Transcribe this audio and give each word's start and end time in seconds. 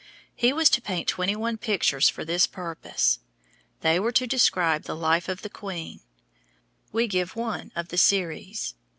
He 0.33 0.51
was 0.51 0.67
to 0.71 0.81
paint 0.81 1.07
twenty 1.07 1.35
one 1.35 1.57
pictures 1.59 2.09
for 2.09 2.25
this 2.25 2.47
purpose. 2.47 3.19
They 3.81 3.99
were 3.99 4.11
to 4.13 4.25
describe 4.25 4.85
the 4.85 4.95
life 4.95 5.29
of 5.29 5.43
the 5.43 5.49
queen. 5.51 5.99
We 6.91 7.05
give 7.05 7.35
one 7.35 7.71
of 7.75 7.89
the 7.89 7.97
series. 7.99 8.73